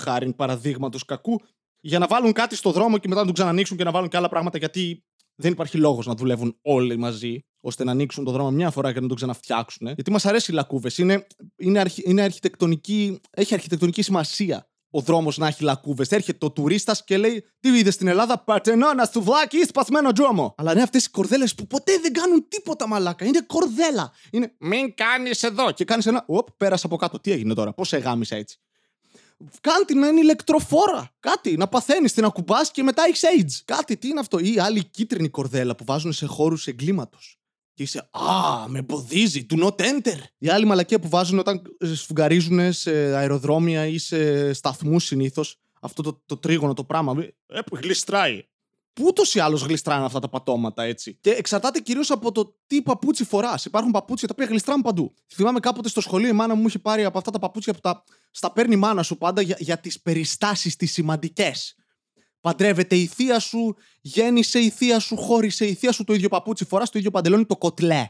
χάρη 0.00 0.32
παραδείγματος 0.32 1.04
κακού, 1.04 1.40
για 1.80 1.98
να 1.98 2.06
βάλουν 2.06 2.32
κάτι 2.32 2.56
στο 2.56 2.70
δρόμο 2.70 2.98
και 2.98 3.08
μετά 3.08 3.20
να 3.20 3.26
τον 3.26 3.34
ξανανοίξουν 3.34 3.76
και 3.76 3.84
να 3.84 3.90
βάλουν 3.90 4.08
και 4.08 4.16
άλλα 4.16 4.28
πράγματα 4.28 4.58
γιατί 4.58 5.04
δεν 5.34 5.52
υπάρχει 5.52 5.76
λόγος 5.76 6.06
να 6.06 6.14
δουλεύουν 6.14 6.58
όλοι 6.62 6.96
μαζί 6.96 7.38
ώστε 7.60 7.84
να 7.84 7.90
ανοίξουν 7.90 8.24
το 8.24 8.30
δρόμο 8.30 8.50
μια 8.50 8.70
φορά 8.70 8.92
και 8.92 9.00
να 9.00 9.06
τον 9.06 9.16
ξαναφτιάξουν. 9.16 9.86
Γιατί 9.86 10.10
μας 10.10 10.26
αρέσει 10.26 10.50
οι 10.50 10.54
λακκούβες. 10.54 10.98
Είναι, 10.98 11.26
είναι, 11.56 11.78
αρχι, 11.78 12.02
είναι 12.06 12.22
αρχιτεκτονική, 12.22 13.20
έχει 13.30 13.54
αρχιτεκτονική 13.54 14.02
σημασία 14.02 14.68
ο 14.96 15.00
δρόμος 15.00 15.38
να 15.38 15.46
έχει 15.46 15.62
λακκούβες. 15.62 16.10
Έρχεται 16.10 16.38
το 16.38 16.50
τουρίστας 16.50 17.04
και 17.04 17.16
λέει: 17.16 17.44
Τι 17.60 17.68
είδες 17.78 17.94
στην 17.94 18.06
Ελλάδα, 18.06 18.38
Πατενώνα, 18.38 19.10
βλάκι 19.14 19.56
ή 19.56 19.64
σπασμένο 19.64 20.10
δρόμο. 20.12 20.54
Αλλά 20.56 20.72
είναι 20.72 20.82
αυτές 20.82 21.04
οι 21.04 21.10
κορδέλες 21.10 21.54
που 21.54 21.66
ποτέ 21.66 21.98
δεν 21.98 22.12
κάνουν 22.12 22.48
τίποτα 22.48 22.88
μαλάκα. 22.88 23.24
Είναι 23.24 23.40
κορδέλα. 23.46 24.12
Είναι 24.30 24.54
μην 24.58 24.94
κάνεις 24.94 25.42
εδώ. 25.42 25.70
Και 25.70 25.84
κάνεις 25.84 26.06
ένα. 26.06 26.24
Οπ, 26.26 26.48
πέρασε 26.56 26.86
από 26.86 26.96
κάτω. 26.96 27.20
Τι 27.20 27.30
έγινε 27.30 27.54
τώρα, 27.54 27.72
πώς 27.72 27.88
σε 27.88 27.96
γάμισα 27.96 28.36
έτσι; 28.36 28.58
Κάντε 29.60 29.94
να 29.94 30.06
είναι 30.06 30.20
ηλεκτροφόρα. 30.20 31.10
Κάτι. 31.20 31.56
Να 31.56 31.68
παθαίνεις, 31.68 32.12
την 32.12 32.24
ακουμπά 32.24 32.66
και 32.72 32.82
μετά 32.82 33.02
έχεις 33.08 33.22
AIDS. 33.24 33.62
Κάτι. 33.64 33.96
Τι 33.96 34.08
είναι 34.08 34.20
αυτό. 34.20 34.38
Ή 34.38 34.58
άλλη 34.58 34.84
κίτρινη 34.84 35.28
κορδέλα 35.28 35.74
που 35.74 35.84
βάζουν 35.84 36.12
σε 36.12 36.26
χώρους 36.26 36.66
εγκλήματος. 36.66 37.38
Και 37.74 37.82
είσαι, 37.82 38.08
Α, 38.10 38.68
με 38.68 38.78
εμποδίζει. 38.78 39.46
Do 39.50 39.64
not 39.64 39.76
enter. 39.76 40.18
Η 40.38 40.48
άλλη 40.48 40.64
μαλακία 40.64 41.00
που 41.00 41.08
βάζουν 41.08 41.38
όταν 41.38 41.62
σφουγγαρίζουν 41.78 42.72
σε 42.72 42.90
αεροδρόμια 42.90 43.86
ή 43.86 43.98
σε 43.98 44.52
σταθμούς 44.52 45.04
συνήθως. 45.04 45.58
Αυτό 45.80 46.02
το, 46.02 46.22
το 46.26 46.36
τρίγωνο 46.36 46.72
το 46.72 46.84
πράγμα. 46.84 47.24
Ε, 47.46 47.60
που 47.60 47.76
γλιστράει 47.82 48.44
που 48.94 49.04
ούτως 49.06 49.34
ή 49.34 49.38
άλλως 49.38 49.62
γλιστράνε 49.62 50.04
αυτά 50.04 50.20
τα 50.20 50.28
πατώματα, 50.28 50.82
έτσι. 50.82 51.18
Και 51.20 51.30
εξαρτάται 51.30 51.80
κυρίως 51.80 52.10
από 52.10 52.32
το 52.32 52.56
τι 52.66 52.82
παπούτσι 52.82 53.24
φοράς. 53.24 53.64
Υπάρχουν 53.64 53.90
παπούτσια 53.90 54.28
τα 54.28 54.34
οποία 54.36 54.50
γλιστράνε 54.50 54.82
παντού. 54.82 55.14
Θυμάμαι 55.34 55.60
κάποτε 55.60 55.88
στο 55.88 56.00
σχολείο 56.00 56.28
η 56.28 56.32
μάνα 56.32 56.54
μου 56.54 56.66
είχε 56.66 56.78
πάρει 56.78 57.04
από 57.04 57.18
αυτά 57.18 57.30
τα 57.30 57.38
παπούτσια 57.38 57.72
που 57.72 57.80
τα, 57.80 58.04
στα 58.30 58.52
παίρνει 58.52 58.74
η 58.74 58.76
μάνα 58.76 59.02
σου 59.02 59.18
πάντα 59.18 59.40
για, 59.40 59.56
για 59.58 59.78
τις 59.78 60.00
περιστάσεις 60.00 60.76
τις 60.76 60.92
σημαντικές. 60.92 61.74
Παντρεύεται 62.40 62.96
η 62.96 63.06
θεία 63.06 63.38
σου, 63.38 63.76
γέννησε 64.00 64.58
η 64.58 64.70
θεία 64.70 64.98
σου, 64.98 65.16
χώρισε 65.16 65.66
η 65.66 65.74
θεία 65.74 65.92
σου 65.92 66.04
το 66.04 66.14
ίδιο 66.14 66.28
παπούτσι, 66.28 66.64
φοράς 66.64 66.90
το 66.90 66.98
ίδιο 66.98 67.10
παντελόνι, 67.10 67.46
το 67.46 67.56
κοτλέ. 67.56 68.08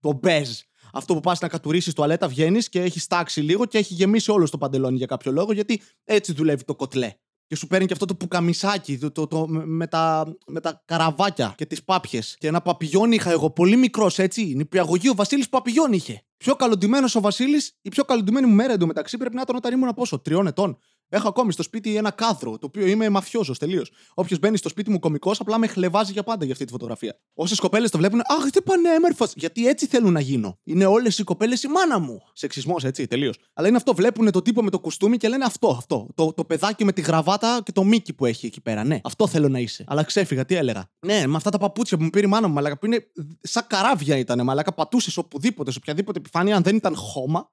Το 0.00 0.12
μπέζ. 0.12 0.50
Αυτό 0.92 1.14
που 1.14 1.20
πας 1.20 1.40
να 1.40 1.48
κατουρίσεις 1.48 1.94
τουαλέτα, 1.94 2.28
βγαίνεις 2.28 2.68
και 2.68 2.80
έχεις 2.80 3.06
τάξει 3.06 3.40
λίγο 3.40 3.66
και 3.66 3.78
έχει 3.78 3.94
γεμίσει 3.94 4.30
όλο 4.30 4.48
το 4.48 4.58
παντελόνι 4.58 4.96
για 4.96 5.06
κάποιο 5.06 5.32
λόγο, 5.32 5.52
γιατί 5.52 5.82
έτσι 6.04 6.32
δουλεύει 6.32 6.64
το 6.64 6.74
κοτλέ 6.74 7.12
και 7.46 7.56
σου 7.56 7.66
παίρνει 7.66 7.86
και 7.86 7.92
αυτό 7.92 8.04
το 8.04 8.14
πουκαμισάκι 8.14 8.98
το, 8.98 9.10
το, 9.10 9.26
το, 9.26 9.46
με, 9.48 9.86
τα, 9.86 10.34
με 10.46 10.60
τα 10.60 10.82
καραβάκια 10.84 11.54
και 11.56 11.66
τις 11.66 11.84
πάπιες. 11.84 12.36
Και 12.38 12.46
ένα 12.46 12.60
παπηγιόν 12.60 13.12
είχα 13.12 13.30
εγώ, 13.30 13.50
πολύ 13.50 13.76
μικρός 13.76 14.18
έτσι. 14.18 14.42
Νηπιαγωγή 14.56 15.08
ο 15.08 15.14
Βασίλης 15.14 15.48
παπηγιόν 15.48 15.92
είχε. 15.92 16.22
Πιο 16.36 16.56
καλοντημένο 16.56 17.08
ο 17.14 17.20
Βασίλης, 17.20 17.78
η 17.82 17.88
πιο 17.88 18.04
καλοντημένη 18.04 18.46
μου 18.46 18.54
μέρα 18.54 18.72
εντωμεταξύ 18.72 19.16
πρέπει 19.16 19.34
να 19.34 19.40
ήταν 19.40 19.56
όταν 19.56 19.72
ήμουν 19.72 19.94
πόσο, 19.94 20.18
τριών 20.18 20.46
ετών. 20.46 20.78
Έχω 21.08 21.28
ακόμη 21.28 21.52
στο 21.52 21.62
σπίτι 21.62 21.96
ένα 21.96 22.10
κάδρο, 22.10 22.58
το 22.58 22.66
οποίο 22.66 22.86
είμαι 22.86 23.08
μαφιόζος 23.08 23.58
τελείως. 23.58 23.90
Όποιος 24.14 24.38
μπαίνει 24.38 24.56
στο 24.56 24.68
σπίτι 24.68 24.90
μου 24.90 24.98
κωμικός, 24.98 25.40
απλά 25.40 25.58
με 25.58 25.66
χλεβάζει 25.66 26.12
για 26.12 26.22
πάντα 26.22 26.44
για 26.44 26.52
αυτή 26.52 26.64
τη 26.64 26.72
φωτογραφία. 26.72 27.20
Όσες 27.34 27.58
κοπέλες 27.58 27.90
το 27.90 27.98
βλέπουν, 27.98 28.20
Αχ, 28.20 28.50
τι 28.50 28.62
πανέμορφος. 28.62 29.32
Γιατί 29.36 29.66
έτσι 29.66 29.86
θέλουν 29.86 30.12
να 30.12 30.20
γίνω. 30.20 30.58
Είναι 30.64 30.84
όλες 30.84 31.18
οι 31.18 31.24
κοπέλες 31.24 31.62
η 31.62 31.68
μάνα 31.68 31.98
μου. 31.98 32.18
Σεξισμός, 32.32 32.84
έτσι, 32.84 33.06
τελείως. 33.06 33.38
Αλλά 33.52 33.68
είναι 33.68 33.76
αυτό, 33.76 33.94
βλέπουν 33.94 34.30
το 34.30 34.42
τύπο 34.42 34.62
με 34.62 34.70
το 34.70 34.78
κουστούμι 34.78 35.16
και 35.16 35.28
λένε 35.28 35.44
αυτό, 35.44 35.68
αυτό. 35.68 36.08
Το, 36.14 36.32
το 36.32 36.44
παιδάκι 36.44 36.84
με 36.84 36.92
τη 36.92 37.00
γραβάτα 37.00 37.60
και 37.64 37.72
το 37.72 37.84
μίκι 37.84 38.12
που 38.12 38.26
έχει 38.26 38.46
εκεί 38.46 38.60
πέρα. 38.60 38.84
Ναι, 38.84 39.00
αυτό 39.04 39.26
θέλω 39.26 39.48
να 39.48 39.58
είσαι. 39.58 39.84
Αλλά 39.86 40.02
ξέφυγα, 40.02 40.44
τι 40.44 40.54
έλεγα. 40.54 40.90
Ναι, 41.06 41.26
με 41.26 41.36
αυτά 41.36 41.50
τα 41.50 41.58
παπούτσια 41.58 41.96
που 41.96 42.02
μου 42.02 42.10
πήρε 42.10 42.26
η 42.26 42.28
μάνα 42.28 42.48
μου, 42.48 42.54
μαλάκα, 42.54 42.78
που 42.78 42.86
είναι 42.86 43.06
σαν 43.40 43.66
καράβια 43.66 44.16
ήταν, 44.16 44.44
μαλάκα. 44.44 44.74
Πατούσες 44.74 45.16
οπουδήποτε, 45.16 45.70
σε 45.70 45.78
οποιαδήποτε 45.80 46.18
επιφάνεια, 46.18 46.56
αν 46.56 46.62
δεν 46.62 46.76
ήταν 46.76 46.96
χώμα, 46.96 47.52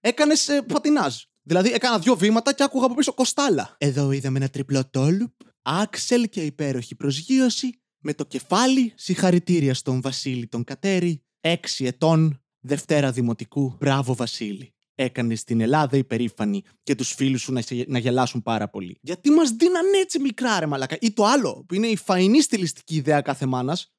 έκανες 0.00 0.48
ε, 0.48 0.62
πατινάζ. 0.62 1.14
Δηλαδή 1.50 1.72
έκανα 1.72 1.98
δύο 1.98 2.16
βήματα 2.16 2.52
και 2.52 2.62
άκουγα 2.62 2.86
από 2.86 2.94
πίσω 2.94 3.12
κοστάλα. 3.12 3.74
Εδώ 3.78 4.10
είδαμε 4.10 4.38
ένα 4.38 4.48
τριπλό 4.48 4.88
τόλουπ, 4.90 5.32
άξελ 5.62 6.28
και 6.28 6.40
υπέροχη 6.40 6.94
προσγείωση, 6.94 7.80
με 7.98 8.14
το 8.14 8.24
κεφάλι 8.24 8.92
συγχαρητήρια 8.96 9.74
στον 9.74 10.00
Βασίλη 10.00 10.46
τον 10.46 10.64
Κατέρη, 10.64 11.22
έξι 11.40 11.84
ετών, 11.84 12.42
Δευτέρα 12.60 13.12
Δημοτικού, 13.12 13.76
μπράβο 13.78 14.14
Βασίλη. 14.14 14.74
Έκανε 14.94 15.34
στην 15.34 15.60
Ελλάδα 15.60 15.96
υπερήφανη 15.96 16.62
και 16.82 16.94
τους 16.94 17.12
φίλους 17.12 17.40
σου 17.40 17.52
να, 17.52 17.62
να 17.86 17.98
γελάσουν 17.98 18.42
πάρα 18.42 18.68
πολύ. 18.68 18.98
Γιατί 19.00 19.30
μας 19.30 19.50
δίναν 19.50 19.92
έτσι 20.02 20.18
μικρά 20.18 20.60
ρε 20.60 20.66
μαλακά. 20.66 20.96
Ή 21.00 21.12
το 21.12 21.24
άλλο, 21.24 21.64
που 21.68 21.74
είναι 21.74 21.86
η 21.86 21.96
φαϊνή 21.96 22.40
στιλιστική 22.40 22.94
ιδέα 22.94 23.20
κάθε 23.20 23.46
μάνας, 23.46 23.92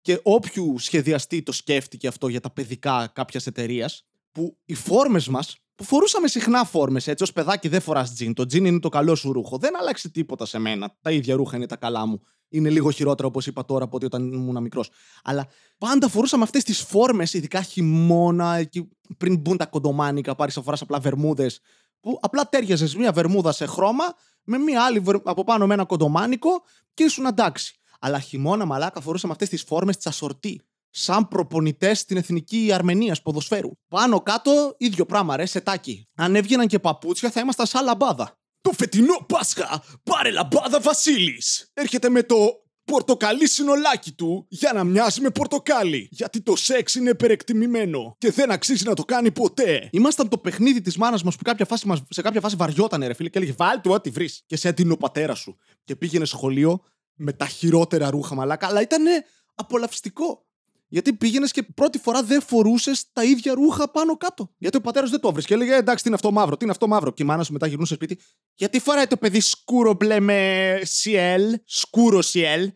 και 0.00 0.20
όποιου 0.22 0.78
σχεδιαστή 0.78 1.42
το 1.42 1.52
σκέφτηκε 1.52 2.08
αυτό 2.08 2.28
για 2.28 2.40
τα 2.40 2.50
παιδικά 2.50 3.10
κάποιας 3.14 3.46
εταιρείας, 3.46 4.06
που 4.32 4.58
οι 4.64 4.74
φόρμες 4.74 5.28
μας 5.28 5.56
που 5.78 5.84
φορούσαμε 5.84 6.28
συχνά 6.28 6.64
φόρμες 6.64 7.06
έτσι. 7.06 7.24
Ω 7.24 7.32
παιδάκι 7.34 7.68
δεν 7.68 7.80
φοράς 7.80 8.12
τζιν. 8.12 8.34
Το 8.34 8.46
τζιν 8.46 8.64
είναι 8.64 8.78
το 8.78 8.88
καλό 8.88 9.14
σου 9.14 9.32
ρούχο. 9.32 9.58
Δεν 9.58 9.78
άλλαξε 9.80 10.08
τίποτα 10.08 10.46
σε 10.46 10.58
μένα. 10.58 10.96
Τα 11.00 11.10
ίδια 11.10 11.36
ρούχα 11.36 11.56
είναι 11.56 11.66
τα 11.66 11.76
καλά 11.76 12.06
μου. 12.06 12.20
Είναι 12.48 12.70
λίγο 12.70 12.90
χειρότερα 12.90 13.28
όπως 13.28 13.46
είπα 13.46 13.64
τώρα 13.64 13.84
από 13.84 13.96
ότι 13.96 14.04
όταν 14.04 14.32
ήμουν 14.32 14.62
μικρός. 14.62 14.90
Αλλά 15.24 15.46
πάντα 15.78 16.08
φορούσαμε 16.08 16.42
αυτές 16.42 16.64
τις 16.64 16.80
φόρμες, 16.80 17.32
ειδικά 17.32 17.62
χειμώνα, 17.62 18.54
εκεί 18.54 18.88
πριν 19.16 19.38
μπουν 19.38 19.56
τα 19.56 19.66
κοντομάνικα, 19.66 20.34
πάρεις 20.34 20.56
να 20.56 20.62
φοράς 20.62 20.82
απλά 20.82 21.00
βερμούδες. 21.00 21.60
Που 22.00 22.18
απλά 22.22 22.48
τέριαζες 22.48 22.96
μία 22.96 23.12
βερμούδα 23.12 23.52
σε 23.52 23.66
χρώμα 23.66 24.04
με 24.44 24.58
μία 24.58 24.84
άλλη 24.84 25.02
από 25.24 25.44
πάνω 25.44 25.66
με 25.66 25.74
ένα 25.74 25.84
κοντομάνικο 25.84 26.50
και 26.94 27.04
ήσουν 27.04 27.26
εντάξει. 27.26 27.78
Αλλά 28.00 28.18
χειμώνα 28.18 28.64
μαλάκα 28.64 29.00
φορούσαμε 29.00 29.32
αυτές 29.32 29.48
τις 29.48 29.62
φόρμες 29.62 29.96
της 29.96 30.06
ασορτή 30.06 30.62
σαν 30.90 31.28
προπονητές 31.28 31.98
στην 31.98 32.16
εθνική 32.16 32.70
Αρμενία 32.72 33.16
ποδοσφαίρου. 33.22 33.70
Πάνω 33.88 34.20
κάτω, 34.20 34.74
ίδιο 34.78 35.06
πράγμα, 35.06 35.36
ρε, 35.36 35.46
σετάκι. 35.46 36.08
Αν 36.14 36.36
έβγαιναν 36.36 36.66
και 36.66 36.78
παπούτσια, 36.78 37.30
θα 37.30 37.40
ήμασταν 37.40 37.66
σαν 37.66 37.84
λαμπάδα. 37.84 38.38
Το 38.60 38.72
φετινό 38.72 39.24
Πάσχα, 39.28 39.82
πάρε 40.02 40.30
λαμπάδα 40.30 40.80
Βασίλης. 40.80 41.70
Έρχεται 41.74 42.08
με 42.08 42.22
το 42.22 42.36
πορτοκαλί 42.84 43.48
συνολάκι 43.48 44.12
του 44.12 44.46
για 44.48 44.72
να 44.72 44.84
μοιάζει 44.84 45.20
με 45.20 45.30
πορτοκάλι. 45.30 46.08
Γιατί 46.10 46.40
το 46.40 46.56
σεξ 46.56 46.94
είναι 46.94 47.10
υπερεκτιμημένο 47.10 48.16
και 48.18 48.30
δεν 48.30 48.50
αξίζει 48.50 48.84
να 48.84 48.94
το 48.94 49.04
κάνει 49.04 49.30
ποτέ. 49.30 49.88
Ήμασταν 49.92 50.28
το 50.28 50.38
παιχνίδι 50.38 50.80
της 50.80 50.96
μάνας 50.96 51.22
μας 51.22 51.36
που 51.36 51.42
κάποια 51.44 51.64
φάση 51.64 51.86
μας, 51.86 52.02
σε 52.08 52.22
κάποια 52.22 52.40
φάση 52.40 52.56
βαριότανε, 52.56 53.06
ρε 53.06 53.14
φίλε, 53.14 53.28
και 53.28 53.38
έλεγε 53.38 53.54
Βάλ 53.56 53.80
του 53.80 53.90
ό,τι 53.90 54.10
βρεις. 54.10 54.42
Και 54.46 54.56
σε 54.56 54.68
έτεινε 54.68 54.92
ο 54.92 54.96
πατέρας 54.96 55.38
σου. 55.38 55.56
Και 55.84 55.96
πήγαινε 55.96 56.24
σχολείο 56.24 56.80
με 57.14 57.32
τα 57.32 57.46
χειρότερα 57.46 58.10
ρούχα 58.10 58.34
μαλάκα, 58.34 58.66
αλλά 58.66 58.80
ήταν 58.80 59.04
απολαυστικό. 59.54 60.46
Γιατί 60.88 61.12
πήγαινες 61.12 61.52
και 61.52 61.62
πρώτη 61.62 61.98
φορά 61.98 62.22
δεν 62.22 62.42
φορούσες 62.42 63.12
τα 63.12 63.24
ίδια 63.24 63.54
ρούχα 63.54 63.90
πάνω 63.90 64.16
κάτω. 64.16 64.54
Γιατί 64.58 64.76
ο 64.76 64.80
πατέρας 64.80 65.10
δεν 65.10 65.20
το 65.20 65.32
βρίσκε. 65.32 65.54
Έλεγε 65.54 65.74
εντάξει, 65.74 66.02
τι 66.02 66.08
είναι 66.08 66.16
αυτό 66.16 66.32
μαύρο, 66.32 66.56
τι 66.56 66.64
είναι 66.64 66.72
αυτό 66.72 66.86
μαύρο. 66.86 67.12
Και 67.12 67.22
η 67.22 67.26
μάνα 67.26 67.42
σου 67.42 67.52
μετά 67.52 67.66
γυρνούσε 67.66 67.94
σπίτι. 67.94 68.18
Γιατί 68.54 68.80
φοράει 68.80 69.06
το 69.06 69.16
παιδί 69.16 69.40
σκούρο 69.40 69.94
μπλε 69.94 70.20
με 70.20 70.80
CL, 71.02 71.54
σκούρο 71.64 72.20
CL. 72.32 72.68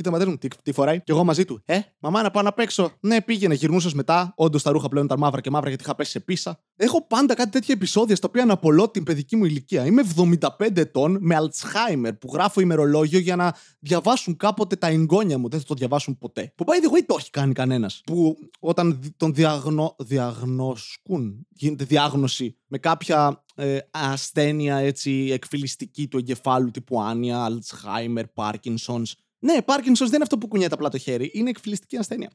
Και 0.00 0.06
το 0.06 0.12
πατέρα 0.12 0.30
μου, 0.30 0.38
τι, 0.38 0.48
τι 0.62 0.72
φοράει. 0.72 0.96
Και 0.96 1.12
εγώ 1.12 1.24
μαζί 1.24 1.44
του. 1.44 1.62
Ε, 1.64 1.78
μαμά 1.98 2.22
να 2.22 2.30
πάω 2.30 2.42
να 2.42 2.52
παίξω. 2.52 2.90
Ναι, 3.00 3.20
πήγαινε, 3.20 3.54
γυρνούσες 3.54 3.94
μετά. 3.94 4.32
Όντως 4.36 4.62
τα 4.62 4.70
ρούχα 4.70 4.88
πλέον 4.88 5.04
ήταν 5.04 5.18
μαύρα 5.18 5.40
και 5.40 5.50
μαύρα 5.50 5.68
γιατί 5.68 5.84
είχα 5.84 5.94
πέσει 5.94 6.10
σε 6.10 6.20
πίσα. 6.20 6.60
Έχω 6.76 7.06
πάντα 7.06 7.34
κάτι 7.34 7.50
τέτοια 7.50 7.74
επεισόδια 7.74 8.16
στα 8.16 8.28
οποία 8.28 8.42
αναπολώ 8.42 8.88
την 8.88 9.04
παιδική 9.04 9.36
μου 9.36 9.44
ηλικία. 9.44 9.86
Είμαι 9.86 10.02
75 10.38 10.76
ετών 10.76 11.18
με 11.20 11.36
Alzheimer 11.40 12.10
που 12.20 12.30
γράφω 12.32 12.60
ημερολόγιο 12.60 13.18
για 13.18 13.36
να 13.36 13.54
διαβάσουν 13.78 14.36
κάποτε 14.36 14.76
τα 14.76 14.86
εγγόνια 14.86 15.38
μου. 15.38 15.48
Δεν 15.48 15.60
θα 15.60 15.66
το 15.66 15.74
διαβάσουν 15.74 16.18
ποτέ. 16.18 16.52
Που 16.54 16.64
by 16.66 16.84
the 16.84 16.98
way 16.98 17.02
το 17.06 17.16
έχει 17.18 17.30
κάνει 17.30 17.52
κανένας. 17.52 18.02
Που 18.06 18.36
όταν 18.60 19.14
τον 19.16 19.34
διαγνω... 19.34 19.96
διαγνώσκουν, 19.98 21.46
γίνεται 21.48 21.84
διάγνωση 21.84 22.56
με 22.66 22.78
κάποια 22.78 23.44
ε, 23.54 23.78
ασθένεια 23.90 24.76
έτσι 24.76 25.28
εκφυλιστική 25.32 26.08
του 26.08 26.18
εγκεφάλου 26.18 26.70
τύπου 26.70 27.02
άνοια, 27.02 27.48
Alzheimer, 27.48 28.24
Parkinson's 28.34 29.12
ναι, 29.40 29.62
Πάρκινσον 29.62 30.06
δεν 30.06 30.14
είναι 30.14 30.22
αυτό 30.22 30.38
που 30.38 30.48
κουνιέται 30.48 30.74
απλά 30.74 30.88
το 30.88 30.98
χέρι. 30.98 31.30
Είναι 31.34 31.50
εκφυλιστική 31.50 31.96
ασθένεια. 31.96 32.30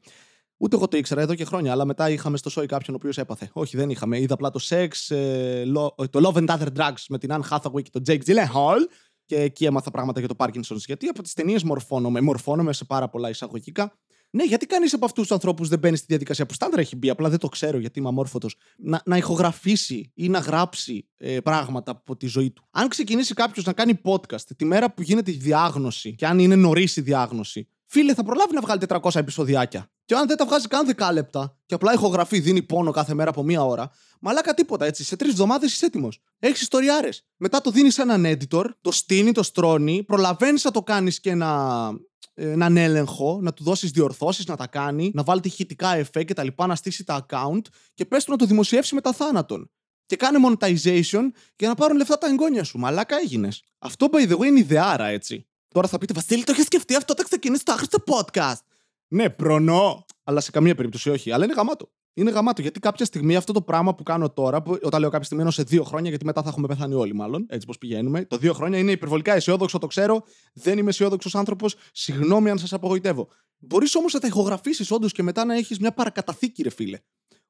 Ούτε 0.56 0.76
εγώ 0.76 0.88
το 0.88 0.96
ήξερα 0.96 1.20
εδώ 1.20 1.34
και 1.34 1.44
χρόνια, 1.44 1.72
αλλά 1.72 1.84
μετά 1.84 2.10
είχαμε 2.10 2.36
στο 2.36 2.50
σόι 2.50 2.66
κάποιον 2.66 2.94
ο 2.94 2.98
οποίος 2.98 3.18
έπαθε. 3.18 3.50
Όχι, 3.52 3.76
δεν 3.76 3.90
είχαμε. 3.90 4.18
Είδα 4.18 4.34
απλά 4.34 4.50
το 4.50 4.58
σεξ, 4.58 5.10
ε, 5.10 5.64
το 6.10 6.32
Love 6.32 6.36
and 6.36 6.46
Other 6.46 6.68
Drugs 6.76 7.04
με 7.08 7.18
την 7.18 7.30
Anne 7.32 7.48
Hathaway 7.50 7.82
και 7.82 7.90
τον 7.92 8.02
Jake 8.06 8.20
Gyllenhaal. 8.26 8.78
Και 9.24 9.40
εκεί 9.40 9.64
έμαθα 9.64 9.90
πράγματα 9.90 10.20
για 10.20 10.28
το 10.28 10.34
Parkinson's. 10.38 10.84
Γιατί 10.86 11.06
από 11.06 11.22
τις 11.22 11.32
ταινίες 11.32 11.62
μορφώνομαι, 11.62 12.20
μορφώνομαι 12.20 12.72
σε 12.72 12.84
πάρα 12.84 13.08
πολλά 13.08 13.28
εισαγωγικά. 13.28 13.98
Ναι, 14.30 14.44
γιατί 14.44 14.66
κανείς 14.66 14.94
από 14.94 15.04
αυτούς 15.04 15.22
τους 15.22 15.32
ανθρώπους 15.32 15.68
δεν 15.68 15.78
μπαίνει 15.78 15.96
στη 15.96 16.06
διαδικασία 16.08 16.46
που 16.46 16.54
στάντρα 16.54 16.80
έχει 16.80 16.96
μπει, 16.96 17.10
απλά 17.10 17.28
δεν 17.28 17.38
το 17.38 17.48
ξέρω 17.48 17.78
γιατί 17.78 17.98
είμαι 17.98 18.08
αμόρφωτος, 18.08 18.56
να, 18.76 19.02
να 19.04 19.16
ηχογραφήσει 19.16 20.12
ή 20.14 20.28
να 20.28 20.38
γράψει 20.38 21.08
ε, 21.16 21.40
πράγματα 21.40 21.90
από 21.90 22.16
τη 22.16 22.26
ζωή 22.26 22.50
του. 22.50 22.68
Αν 22.70 22.88
ξεκινήσει 22.88 23.34
κάποιος 23.34 23.64
να 23.64 23.72
κάνει 23.72 24.00
podcast 24.04 24.40
τη 24.56 24.64
μέρα 24.64 24.90
που 24.90 25.02
γίνεται 25.02 25.30
η 25.30 25.34
διάγνωση, 25.34 26.14
και 26.14 26.26
αν 26.26 26.38
είναι 26.38 26.56
νωρίς 26.56 26.96
η 26.96 27.00
διάγνωση, 27.00 27.68
φίλε, 27.86 28.14
θα 28.14 28.24
προλάβει 28.24 28.54
να 28.54 28.60
βγάλει 28.60 28.80
400 28.88 29.14
επεισοδιάκια. 29.14 29.90
Και 30.04 30.14
αν 30.14 30.26
δεν 30.26 30.36
τα 30.36 30.46
βγάζει 30.46 30.66
καν 30.66 30.94
10 30.96 31.12
λεπτά, 31.12 31.58
και 31.66 31.74
απλά 31.74 31.92
ηχογραφεί, 31.92 32.40
δίνει 32.40 32.62
πόνο 32.62 32.90
κάθε 32.90 33.14
μέρα 33.14 33.30
από 33.30 33.42
μία 33.42 33.64
ώρα, 33.64 33.90
μαλάκα 34.20 34.54
τίποτα 34.54 34.84
έτσι. 34.84 35.04
Σε 35.04 35.16
τρεις 35.16 35.30
εβδομάδες 35.30 35.72
είσαι 35.72 35.86
έτοιμος. 35.86 36.22
Έχεις 36.38 36.60
ιστοριάρες. 36.60 37.26
Μετά 37.36 37.60
το 37.60 37.70
δίνεις 37.70 37.98
έναν 37.98 38.24
editor, 38.26 38.64
το 38.80 38.92
στείνει, 38.92 39.32
το 39.32 39.42
στρώνει, 39.42 40.04
προλαβαίνεις 40.04 40.64
να 40.64 40.70
το 40.70 40.82
κάνεις 40.82 41.20
και 41.20 41.30
ένα 41.30 41.90
ε, 41.94 42.15
έναν 42.36 42.76
έλεγχο, 42.76 43.38
να 43.42 43.52
του 43.52 43.62
δώσεις 43.62 43.90
διορθώσεις, 43.90 44.46
να 44.46 44.56
τα 44.56 44.66
κάνει, 44.66 45.10
να 45.14 45.22
βάλει 45.22 45.40
ηχητικά 45.44 45.94
εφέ 45.94 46.24
και 46.24 46.34
τα 46.34 46.44
λοιπά, 46.44 46.66
να 46.66 46.74
στήσει 46.74 47.04
τα 47.04 47.26
account 47.26 47.60
και 47.94 48.04
πες 48.04 48.24
του 48.24 48.30
να 48.30 48.36
το 48.36 48.46
δημοσιεύσει 48.46 48.94
μετά 48.94 49.12
θάνατον. 49.12 49.70
Και 50.06 50.16
κάνε 50.16 50.38
monetization 50.48 51.22
για 51.56 51.68
να 51.68 51.74
πάρουν 51.74 51.96
λεφτά 51.96 52.18
τα 52.18 52.26
εγγόνια 52.26 52.64
σου. 52.64 52.78
Μαλάκα 52.78 53.16
έγινες. 53.16 53.62
Αυτό 53.78 54.08
by 54.12 54.30
the 54.30 54.38
way 54.38 54.44
είναι 54.44 54.58
ιδεάρα, 54.58 55.06
έτσι. 55.06 55.46
Τώρα 55.68 55.88
θα 55.88 55.98
πείτε, 55.98 56.12
Βασίλη, 56.12 56.44
το 56.44 56.52
έχει 56.52 56.62
σκεφτεί 56.62 56.94
αυτό 56.94 57.12
όταν 57.12 57.24
ξεκινήσει 57.24 57.64
το 57.64 57.72
άχρηστο 57.72 57.98
podcast. 58.06 58.60
Ναι, 59.08 59.30
προνό. 59.30 60.04
Αλλά 60.24 60.40
σε 60.40 60.50
καμία 60.50 60.74
περίπτωση 60.74 61.10
όχι. 61.10 61.32
Αλλά 61.32 61.44
είναι 61.44 61.54
γαμάτο. 61.54 61.90
Είναι 62.18 62.30
γαμάτο 62.30 62.62
γιατί 62.62 62.80
κάποια 62.80 63.04
στιγμή 63.04 63.36
αυτό 63.36 63.52
το 63.52 63.62
πράγμα 63.62 63.94
που 63.94 64.02
κάνω 64.02 64.30
τώρα, 64.30 64.62
που, 64.62 64.78
όταν 64.82 65.00
λέω 65.00 65.10
κάποια 65.10 65.24
στιγμή 65.24 65.42
ενώ 65.42 65.52
σε 65.52 65.62
δύο 65.62 65.84
χρόνια, 65.84 66.08
γιατί 66.08 66.24
μετά 66.24 66.42
θα 66.42 66.48
έχουμε 66.48 66.66
πεθάνει 66.66 66.94
όλοι 66.94 67.14
μάλλον, 67.14 67.46
έτσι 67.48 67.66
πώ 67.66 67.74
πηγαίνουμε. 67.80 68.24
Το 68.24 68.36
δύο 68.36 68.52
χρόνια 68.52 68.78
είναι 68.78 68.90
υπερβολικά 68.90 69.34
αισιόδοξο, 69.34 69.78
το 69.78 69.86
ξέρω. 69.86 70.22
Δεν 70.52 70.78
είμαι 70.78 70.88
αισιόδοξος 70.88 71.34
άνθρωπος. 71.34 71.74
Συγγνώμη 71.92 72.50
αν 72.50 72.58
σας 72.58 72.72
απογοητεύω. 72.72 73.28
Μπορείς 73.58 73.94
όμως 73.94 74.12
να 74.12 74.20
τα 74.20 74.26
ηχογραφήσεις 74.26 74.90
όντως 74.90 75.12
και 75.12 75.22
μετά 75.22 75.44
να 75.44 75.54
έχεις 75.54 75.78
μια 75.78 75.92
παρακαταθήκη, 75.92 76.62
ρε 76.62 76.70
φίλε. 76.70 76.98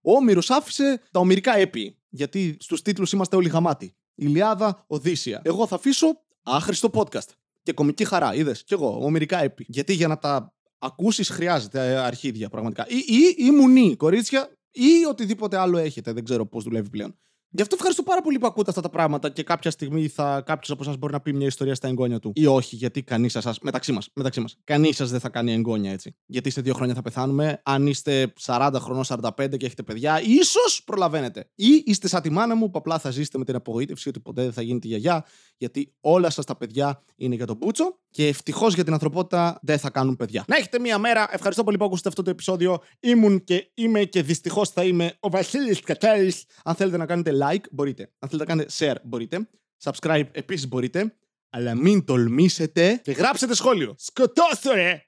Ο 0.00 0.12
Όμηρος 0.12 0.50
άφησε 0.50 1.00
τα 1.11 1.20
ομυρικά 1.20 1.56
έπι. 1.56 1.99
Γιατί 2.08 2.56
στους 2.61 2.82
τίτλους 2.82 3.12
είμαστε 3.12 3.37
όλοι 3.37 3.49
γαμάτοι. 3.49 3.96
Ηλιάδα, 4.14 4.85
Οδύσσια. 4.87 5.40
Εγώ 5.44 5.66
θα 5.66 5.75
αφήσω 5.75 6.06
άχρηστο 6.42 6.90
podcast. 6.94 7.28
Και 7.62 7.73
κομική 7.73 8.04
χαρά, 8.04 8.35
είδες. 8.35 8.64
Κι 8.64 8.75
εγώ, 8.75 8.99
ομυρικά 9.04 9.42
έπι. 9.42 9.64
Γιατί 9.68 9.92
για 9.92 10.08
να 10.08 10.18
τα 10.18 10.54
ακούσεις 10.78 11.28
χρειάζεται 11.28 11.92
ε, 11.92 11.96
αρχίδια 11.96 12.49
πραγματικά. 12.49 12.87
Ή, 12.88 12.96
ή, 13.06 13.44
ή 13.44 13.50
μουνί, 13.50 13.96
κορίτσια, 13.96 14.56
ή 14.76 15.04
οτιδήποτε 15.09 15.56
άλλο 15.56 15.78
έχετε. 15.78 16.12
Δεν 16.12 16.25
ξέρω 16.25 16.47
πώς 16.47 16.64
δουλεύει 16.64 16.90
πλέον. 16.90 17.18
Γι' 17.50 17.62
αυτό 17.62 17.75
ευχαριστώ 17.75 18.03
πάρα 18.03 18.23
πολύ 18.23 18.38
που 18.38 18.47
ακούτε 18.47 18.71
αυτά 18.71 18.83
τα 18.83 18.91
πράγματα 18.91 19.31
και 19.31 19.43
κάποια 19.43 19.71
στιγμή 19.71 20.09
θα 20.09 20.43
κάποιος 20.47 20.71
από 20.71 20.83
εσάς 20.83 20.97
μπορεί 20.97 21.12
να 21.12 21.21
πει 21.21 21.33
μια 21.33 21.47
ιστορία 21.47 21.75
στα 21.75 21.88
εγγόνια 21.88 22.19
του. 22.19 22.33
Ή 22.35 22.47
όχι, 22.47 22.76
γιατί 22.76 23.03
κανείς 23.03 23.33
σα. 23.33 23.55
Μεταξύ 23.62 23.93
μας. 23.93 24.09
Μεταξύ 24.15 24.41
μας, 24.41 24.57
κανείς 24.65 24.97
σας 24.97 25.11
δεν 25.11 25.21
θα 25.21 25.29
κάνει 25.29 25.53
εγγόνια 25.53 25.93
έτσι. 25.93 26.17
Γιατί 26.26 26.50
σε 26.50 26.61
δύο 26.61 26.75
χρόνια 26.75 26.95
θα 26.95 27.03
πεθάνουμε. 27.03 27.61
Αν 27.65 27.87
είστε 27.87 28.33
40 28.41 28.71
χρονών, 28.79 29.05
45 29.05 29.57
και 29.57 29.67
έχετε 29.67 29.83
παιδιά, 29.83 30.23
ίσως 30.23 30.83
προλαβαίνετε. 30.85 31.50
Ή 31.55 31.83
είστε 31.85 32.09
σαν 32.09 32.23
τη 32.23 32.31
μάνα 32.31 32.55
μου 32.55 32.71
που 32.71 32.79
απλά 32.79 32.99
θα 32.99 33.11
ζήσετε 33.11 33.38
με 33.38 33.45
την 33.45 33.55
απογοήτευση 33.55 34.09
ότι 34.09 34.21
ποτέ 34.21 34.43
δεν 34.43 34.53
θα 34.53 34.62
γίνετε 34.62 34.87
γιαγιά. 34.87 35.25
Γιατί 35.57 35.95
όλα 36.00 36.31
σας 36.31 36.45
τα 36.45 36.57
παιδιά 36.57 37.03
είναι 37.17 37.35
για 37.35 37.47
τον 37.47 37.57
Μπούτσο 37.57 37.99
και 38.11 38.26
ευτυχώς 38.26 38.75
για 38.75 38.85
την 38.85 38.93
ανθρωπότητα 38.93 39.59
δεν 39.62 39.79
θα 39.79 39.91
κάνουν 39.91 40.17
παιδιά. 40.17 40.45
Να 40.49 40.57
έχετε 40.57 40.79
μία 40.79 40.99
μέρα. 40.99 41.29
Ευχαριστώ 41.31 41.65
πολύ 41.65 41.76
που 41.76 41.85
ακούσατε 41.85 42.09
αυτό 42.09 42.23
το 42.23 42.31
επεισόδιο. 42.31 42.79
Ήμουν 43.00 43.45
και 43.45 43.71
είμαι 43.75 44.05
και 44.05 44.23
δυστυχώς 44.23 44.71
θα 44.71 44.85
είμαι 44.85 45.17
ο 45.21 45.31
Βασίλης 45.31 45.81
Κατάρη. 45.81 46.33
Αν 46.65 46.75
θέλετε 46.75 46.97
να 46.97 47.07
κάνετε 47.07 47.31
like, 47.43 47.64
μπορείτε. 47.71 48.11
Αν 48.19 48.28
θέλετε 48.28 48.52
να 48.52 48.57
κάνετε 48.57 48.73
share, 48.78 48.97
μπορείτε. 49.05 49.49
Subscribe, 49.83 50.26
επίση 50.33 50.66
μπορείτε. 50.66 51.14
Αλλά 51.50 51.75
μην 51.75 52.05
τολμήσετε 52.05 53.00
και 53.02 53.12
γράψετε 53.12 53.55
σχόλιο. 53.55 53.95
Σκοτώστε! 53.99 55.07